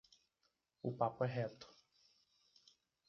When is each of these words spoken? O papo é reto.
O 0.81 0.89
papo 0.99 1.23
é 1.25 1.27
reto. 1.27 1.67